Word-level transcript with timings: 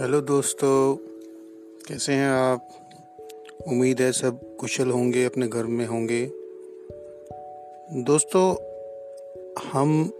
Hello 0.00 0.20
दोस्तों, 0.20 0.96
कैसे 1.88 2.12
हैं 2.12 2.28
आप? 2.28 2.68
उम्मीद 3.68 4.00
है 4.00 4.12
सब 4.12 4.56
कुशल 4.56 4.90
होंगे, 4.90 5.24
अपने 5.24 5.48
घर 5.48 5.64
में 5.64 5.86
होंगे। 5.86 6.26
दोस्तों, 8.02 8.54
हम 9.72 10.12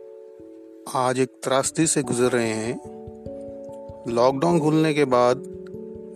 आज 0.94 1.18
एक 1.18 1.28
त्रासदी 1.42 1.86
से 1.86 2.02
गुजर 2.02 2.24
रहे 2.24 2.48
हैं। 2.48 2.80
लॉकडाउन 4.08 4.60
खुलने 4.60 4.94
के 4.94 5.04
बाद 5.04 5.42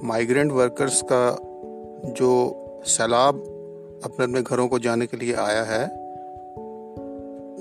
माइग्रेंट 0.05 0.53
वर्कर्स 0.53 1.03
का 1.13 1.39
जो 2.13 2.55
सैलाब 2.85 3.35
अपने 4.05 4.25
अपने 4.25 4.43
घरों 4.43 4.69
को 4.69 4.79
जाने 4.79 5.07
के 5.07 5.17
लिए 5.17 5.35
आया 5.35 5.63
है, 5.63 5.85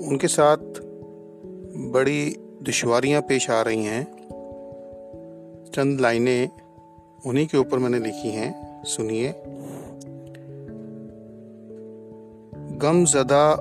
उनके 0.08 0.28
साथ 0.28 0.56
बड़ी 1.90 2.36
दुश्वारियाँ 2.62 3.22
पेश 3.22 3.50
आ 3.50 3.62
रही 3.62 3.84
हैं। 3.84 4.17
चंद 5.78 6.00
लाइनें 6.00 6.50
उन्हीं 7.26 7.46
के 7.46 7.58
ऊपर 7.58 7.78
मैंने 7.78 7.98
लिखी 7.98 8.30
हैं। 8.30 8.84
सुनिए। 8.84 9.34
गम 12.78 13.04
जदा 13.04 13.56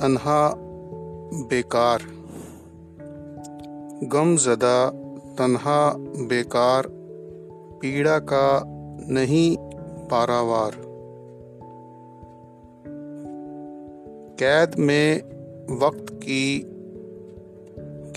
तन्हा 0.00 0.54
बेकार। 1.48 2.02
गम 4.04 4.36
जदा 4.36 4.90
तन्हा 5.38 5.94
बेकार, 5.98 6.86
पीड़ा 7.82 8.18
का 8.18 8.62
नहीं 9.08 9.56
पारावार। 10.08 10.72
कैद 14.38 14.72
में 14.78 15.16
वक्त 15.78 16.06
की, 16.10 16.62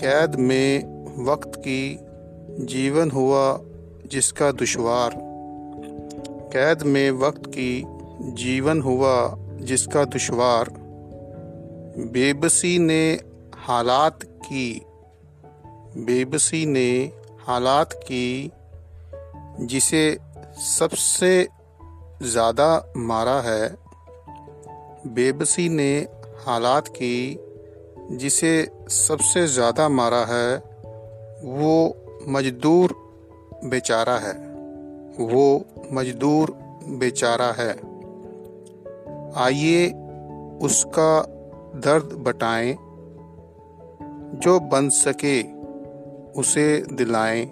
कैद 0.00 0.34
में 0.34 0.94
वक्त 1.24 1.52
की 1.56 2.00
जीवन 2.60 3.10
हुआ 3.10 3.60
जिसका 4.06 4.52
दुश्वार। 4.52 5.10
कैद 6.52 6.82
में 6.82 7.10
वक्त 7.10 7.42
की 7.46 7.84
जीवन 8.20 8.80
हुआ 8.80 9.36
जिसका 9.60 10.04
दुश्वार। 10.04 10.68
बेबसी 11.98 12.78
ने 12.78 13.20
हालात 13.56 14.18
की। 14.22 14.82
बेबसी 15.96 16.66
ने 16.66 17.12
हालात 17.48 17.92
की, 17.92 18.50
जिसे 19.60 20.18
सबसे 20.56 21.48
ज़्यादा 22.22 22.92
मारा 22.96 23.40
है। 23.40 23.76
बेबसी 25.06 25.68
ने 25.68 26.06
हालात 26.46 26.88
की, 26.88 27.38
जिसे 28.12 28.70
सबसे 28.88 29.46
ज़्यादा 29.46 29.88
मारा 29.88 30.24
है, 30.24 30.56
वो 31.44 32.00
मजदूर 32.28 32.94
बेचारा 33.64 34.18
है। 34.18 34.34
वो 35.18 35.64
मजदूर 35.92 36.50
बेचारा 36.88 37.52
है। 37.52 37.94
आइए 39.36 39.88
उसका 40.62 41.22
दर्द 41.80 42.04
बटाएँ, 42.04 42.72
जो 44.38 44.60
बन 44.60 44.88
सके 44.88 45.52
उसे 46.32 46.84
दिलाएँ। 46.92 47.50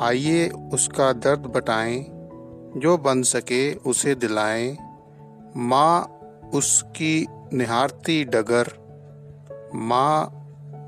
आइए 0.00 0.48
उसका 0.48 1.12
दर्द 1.12 1.40
बटाएँ, 1.40 2.04
जो 2.76 2.98
बन 2.98 3.22
सके 3.22 3.74
उसे 3.74 4.14
दिलाएँ। 4.14 4.76
माँ 5.56 6.18
उसकी 6.54 7.26
निहारती 7.52 8.24
डगर, 8.24 8.66
माँ 9.74 10.42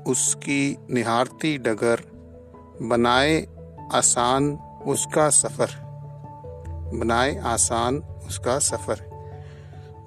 उसकी 0.07 0.77
निहारती 0.91 1.57
डगर 1.57 2.18
बनाए 2.81 3.47
आसान 3.93 4.53
उसका 4.87 5.29
सफ़र। 5.29 5.69
बनाए 6.93 7.37
आसान 7.37 7.97
उसका 7.97 8.59
सफ़र। 8.59 9.09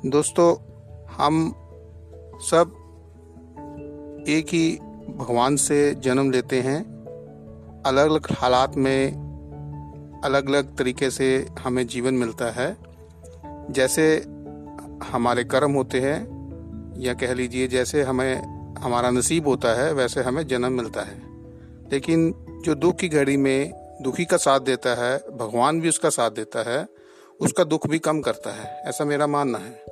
दोस्तों, 0.07 0.57
हम 1.13 1.51
सब 2.41 2.73
एक 4.29 4.47
ही 4.49 4.79
भगवान 5.17 5.57
से 5.57 5.95
जन्म 5.95 6.31
लेते 6.31 6.61
हैं। 6.61 6.83
अलग 7.87 8.11
अलग 8.11 8.27
हालात 8.33 8.77
में 8.77 9.23
अलग 10.25 10.49
अलग 10.49 10.77
तरीके 10.77 11.11
से 11.11 11.49
हमें 11.61 11.87
जीवन 11.87 12.15
मिलता 12.15 12.51
है। 12.51 12.77
जैसे 13.71 14.17
हमारे 15.13 15.45
कर्म 15.45 15.73
होते 15.73 16.01
हैं, 16.01 16.43
या 16.99 17.15
कह 17.15 17.35
लीजिए 17.35 17.69
जैसे 17.69 18.03
हमें, 18.03 18.37
हमारा 18.79 19.11
नसीब 19.11 19.49
होता 19.49 19.83
है, 19.83 19.93
वैसे 19.93 20.23
हमें 20.23 20.47
जन्म 20.47 20.73
मिलता 20.73 21.01
है। 21.01 21.23
लेकिन 21.93 22.35
जो 22.63 22.75
दुख 22.75 22.97
की 22.97 23.09
घड़ी 23.09 23.37
में 23.37 23.73
दुखी 24.03 24.25
का 24.25 24.37
साथ 24.37 24.61
देता 24.61 24.95
है, 24.95 25.19
भगवान 25.19 25.81
भी 25.81 25.89
उसका 25.89 26.11
साथ 26.11 26.31
देता 26.31 26.71
है, 26.71 26.89
उसका 27.41 27.65
दुख 27.65 27.87
भी 27.87 27.99
कम 27.99 28.21
करता 28.21 28.51
है। 28.51 28.83
ऐसा 28.89 29.05
मेरा 29.05 29.27
मानना 29.27 29.59
है। 29.59 29.85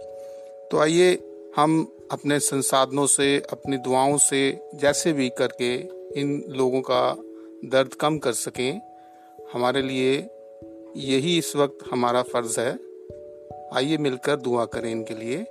तो 0.68 0.78
आइए 0.78 1.18
हम 1.56 1.92
अपने 2.10 2.40
संसाधनों 2.40 3.06
से, 3.06 3.42
अपनी 3.50 3.76
दुआओं 3.76 4.18
से 4.18 4.70
जैसे 4.74 5.12
भी 5.12 5.28
करके 5.28 5.74
इन 6.20 6.44
लोगों 6.48 6.80
का 6.80 7.16
दर्द 7.64 7.94
कम 7.94 8.18
कर 8.18 8.32
सकें। 8.32 8.80
हमारे 9.52 9.82
लिए 9.82 10.30
यही 10.96 11.38
इस 11.38 11.56
वक्त 11.56 11.78
हमारा 11.90 12.22
फ़र्ज़ 12.22 12.60
है। 12.60 12.78
आइए 13.76 13.96
मिलकर 13.96 14.36
दुआ 14.36 14.64
करें 14.64 14.90
इनके 14.90 15.14
लिए 15.14 15.44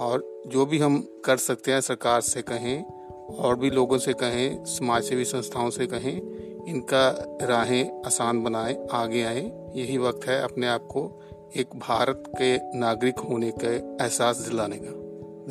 और 0.00 0.42
जो 0.46 0.66
भी 0.66 0.78
हम 0.78 1.22
कर 1.24 1.36
सकते 1.36 1.72
हैं 1.72 1.80
सरकार 1.80 2.20
से 2.20 2.42
कहें 2.42 2.84
और 3.34 3.56
भी 3.56 3.70
लोगों 3.70 3.98
से 3.98 4.12
कहें 4.12 4.64
समाज 4.64 5.04
सेवी 5.04 5.24
संस्थाओं 5.24 5.70
से 5.70 5.86
कहें 5.86 6.33
इनका 6.68 7.36
राहें 7.42 8.02
आसान 8.06 8.42
बनाए, 8.42 8.86
आगे 8.92 9.22
आए। 9.22 9.72
यही 9.76 9.98
वक्त 9.98 10.26
है 10.26 10.42
अपने 10.42 10.66
आप 10.66 10.82
को 10.82 11.20
एक 11.56 11.66
भारत 11.76 12.24
के 12.28 12.78
नागरिक 12.78 13.18
होने 13.18 13.50
का 13.50 14.04
एहसास 14.04 14.36
दिलाने 14.36 14.78
का। 14.82 14.90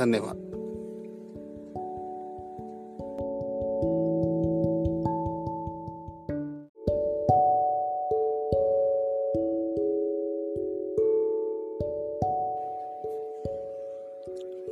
धन्यवाद। 0.06 0.44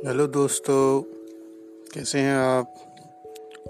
हेलो 0.06 0.26
दोस्तों, 0.26 1.02
कैसे 1.94 2.18
हैं 2.18 2.36
आप? 2.36 2.74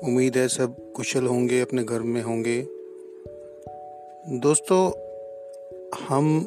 उम्मीद 0.02 0.36
है 0.36 0.48
सब 0.48 0.92
कुशल 0.92 1.26
होंगे, 1.26 1.60
अपने 1.60 1.84
घर 1.84 1.98
में 1.98 2.22
होंगे। 2.22 2.68
दोस्तों, 4.38 4.90
हम 6.08 6.46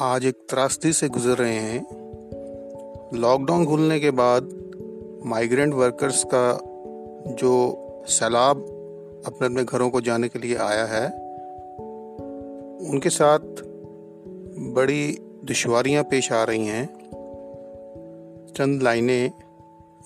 आज 0.00 0.24
एक 0.24 0.34
त्रासदी 0.48 0.92
से 0.92 1.08
गुजर 1.08 1.30
रहे 1.30 1.54
हैं। 1.54 1.80
लॉकडाउन 3.14 3.66
खुलने 3.66 4.00
के 4.00 4.10
बाद 4.10 4.48
माइग्रेंट 5.24 5.74
वर्कर्स 5.74 6.24
का 6.34 6.60
जो 7.34 7.52
सैलाब 8.08 8.56
अपने 9.26 9.46
अपने 9.46 9.64
घरों 9.64 9.90
को 9.90 10.00
जाने 10.00 10.28
के 10.28 10.38
लिए 10.38 10.56
आया 10.56 10.84
है, 10.84 11.06
उनके 12.90 13.10
साथ 13.10 13.38
बड़ी 14.74 15.18
दुश्वारियाँ 15.44 16.04
पेश 16.04 16.32
आ 16.32 16.44
रही 16.44 16.66
हैं। 16.66 16.86
चंद 18.56 18.82
लाइनें 18.82 19.32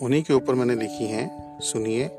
उन्हीं 0.03 0.23
के 0.23 0.35
ऊपर 0.35 0.55
मैंने 0.55 0.75
लिखी 0.75 1.05
हैं, 1.05 1.61
सुनिए। 1.61 2.11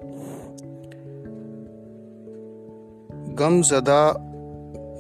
गम 3.40 3.62
जदा 3.62 4.12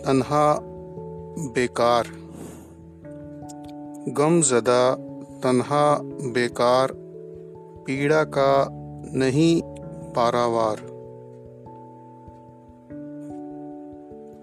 तन्हा 0.05 0.59
बेकार। 1.37 2.07
गम 4.09 4.41
जदा 4.41 4.95
तन्हा 5.43 5.99
बेकार, 6.03 6.91
पीड़ा 7.88 8.23
का 8.23 8.67
नहीं 9.17 9.62
पारावार। 10.13 10.75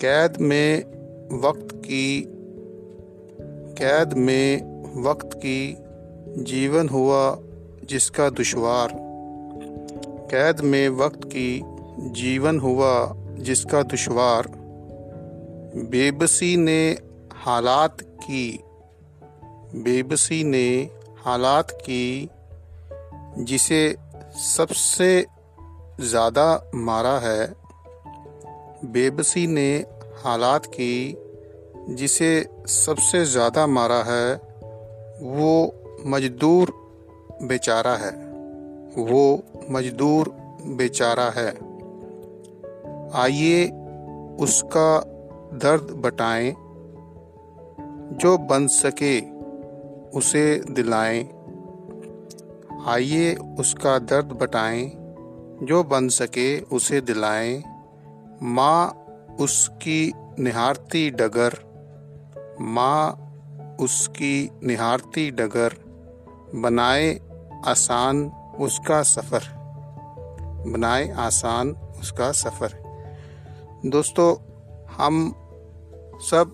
कैद 0.00 0.34
में 0.40 0.78
वक्त 1.40 1.76
की, 1.76 2.24
कैद 3.78 4.12
में 4.12 4.62
वक्त 5.02 5.30
की 5.34 5.76
जीवन 6.38 6.88
हुआ 6.88 7.38
जिसका 7.88 8.30
दुश्वार। 8.30 8.88
कैद 10.30 10.60
में 10.60 10.88
वक्त 10.88 11.24
की 11.24 11.62
जीवन 11.98 12.58
हुआ 12.58 13.23
जिसका 13.38 13.82
दुश्वार 13.82 14.48
बेबसी 15.76 16.56
ने 16.56 16.98
हालात 17.34 17.96
की, 18.00 18.60
बेबसी 19.75 20.44
ने 20.44 20.90
हालात 21.25 21.70
की, 21.70 22.31
जिसे 23.38 23.96
सबसे 24.36 25.26
ज़्यादा 26.00 26.70
मारा 26.75 27.19
है, 27.19 27.54
बेबसी 28.84 29.46
ने 29.46 29.86
हालात 30.25 30.66
की, 30.66 31.16
जिसे 31.90 32.48
सबसे 32.66 33.25
ज़्यादा 33.25 33.66
मारा 33.66 34.02
है, 34.02 34.34
वो 35.20 35.75
मजदूर 36.06 36.72
बेचारा 37.42 37.96
है, 37.96 38.10
वो 38.96 39.42
मजदूर 39.70 40.28
बेचारा 40.66 41.31
है। 41.31 41.63
आइए 43.14 43.66
उसका 44.40 45.00
दर्द 45.58 45.90
बटाएँ, 46.05 46.50
जो 48.12 48.38
बन 48.38 48.66
सके 48.66 49.20
उसे 50.19 50.62
दिलाएँ। 50.70 51.22
आइए 52.87 53.34
उसका 53.34 53.99
दर्द 53.99 54.32
बटाएँ, 54.32 54.90
जो 55.62 55.82
बन 55.84 56.08
सके 56.08 56.61
उसे 56.61 57.00
दिलाएँ। 57.00 57.62
माँ 58.43 58.87
उसकी 59.40 60.12
निहारती 60.38 61.10
डगर, 61.10 61.58
माँ 62.60 63.20
उसकी 63.81 64.50
निहारती 64.64 65.31
डगर, 65.31 65.75
बनाए 66.55 67.20
आसान 67.67 68.25
उसका 68.60 69.02
सफ़र, 69.02 69.43
बनाए 70.67 71.08
आसान 71.19 71.70
उसका 72.00 72.32
सफ़र। 72.32 72.83
दोस्तों, 73.86 74.36
हम 74.86 75.32
सब 76.16 76.52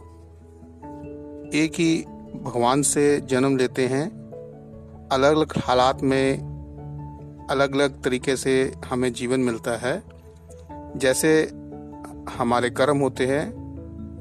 एक 1.55 1.73
ही 1.73 2.05
भगवान 2.43 2.83
से 2.83 3.21
जन्म 3.21 3.57
लेते 3.57 3.87
हैं। 3.87 4.09
अलग 5.13 5.37
अलग 5.37 5.53
हालात 5.59 6.03
में 6.03 6.39
अलग 7.51 7.75
अलग 7.75 8.03
तरीके 8.03 8.37
से 8.37 8.73
हमें 8.87 9.13
जीवन 9.13 9.41
मिलता 9.41 9.77
है। 9.77 10.03
जैसे 10.97 11.43
हमारे 12.31 12.71
कर्म 12.71 12.99
होते 12.99 13.27
हैं, 13.27 13.53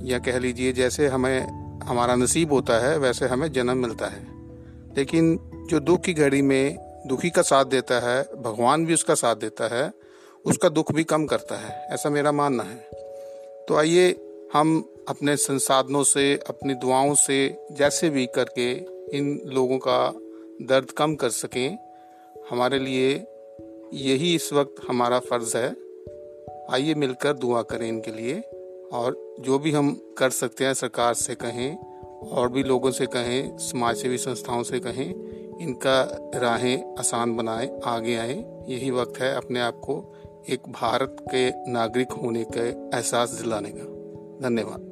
या 0.04 0.20
कह 0.20 0.40
लीजिए 0.40 0.74
जैसे 0.74 1.08
हमें, 1.08 1.42
हमारा 1.82 2.16
नसीब 2.16 2.52
होता 2.52 2.88
है, 2.88 2.98
वैसे 2.98 3.28
हमें 3.28 3.52
जन्म 3.52 3.78
मिलता 3.78 4.06
है। 4.06 4.28
लेकिन 4.98 5.40
जो 5.70 5.80
दुख 5.80 6.02
की 6.02 6.14
घड़ी 6.14 6.42
में 6.42 6.78
दुखी 7.08 7.30
का 7.30 7.42
साथ 7.42 7.66
देता 7.66 8.10
है, 8.10 8.24
भगवान 8.24 8.86
भी 8.86 8.94
उसका 8.94 9.14
साथ 9.14 9.36
देता 9.36 9.76
है, 9.76 9.92
उसका 10.46 10.70
दुख 10.70 10.92
भी 10.92 11.04
कम 11.04 11.26
करता 11.26 11.56
है। 11.56 11.88
ऐसा 11.88 12.10
मेरा 12.10 12.32
मानना 12.32 12.64
है। 12.64 12.99
तो 13.70 13.76
आइए 13.76 14.16
हम 14.54 14.96
अपने 15.10 15.38
संसाधनों 15.38 16.04
से, 16.04 16.40
अपनी 16.48 16.74
दुआओं 16.74 17.14
से 17.14 17.68
जैसे 17.72 18.10
भी 18.10 18.26
करके 18.26 18.72
इन 19.18 19.42
लोगों 19.46 19.78
का 19.78 20.14
दर्द 20.62 20.92
कम 20.92 21.16
कर 21.16 21.30
सकें। 21.30 21.78
हमारे 22.50 22.80
लिए 22.80 23.28
यही 23.94 24.36
इस 24.36 24.54
वक्त 24.54 24.76
हमारा 24.88 25.20
फ़र्ज़ 25.20 25.58
है। 25.58 25.76
आइए 26.72 26.94
मिलकर 26.94 27.34
दुआ 27.34 27.62
करें 27.62 27.88
इनके 27.88 28.12
लिए 28.12 28.40
और 28.94 29.36
जो 29.40 29.60
भी 29.60 29.72
हम 29.72 30.16
कर 30.18 30.30
सकते 30.30 30.66
हैं 30.66 30.74
सरकार 30.74 31.14
से 31.14 31.36
कहें, 31.36 31.78
और 32.30 32.50
भी 32.50 32.64
लोगों 32.64 32.92
से 32.92 33.06
कहें 33.06 33.58
समाज 33.58 33.98
सेवी 33.98 34.18
संस्थाओं 34.18 34.64
से 34.64 34.80
कहें, 34.80 35.10
इनका 35.62 36.30
राहें 36.36 36.96
आसान 37.00 37.36
बनाए, 37.36 37.80
आगे 37.86 38.16
आए। 38.16 38.66
यही 38.68 38.92
वक्त 38.92 39.22
है 39.22 39.36
अपने 39.36 39.60
आप 39.60 39.74
को 39.74 40.16
एक 40.50 40.62
भारत 40.70 41.16
के 41.22 41.72
नागरिक 41.72 42.12
होने 42.12 42.44
का 42.44 42.98
एहसास 42.98 43.30
दिलाने 43.30 43.70
का। 43.76 44.50
धन्यवाद। 44.50 44.89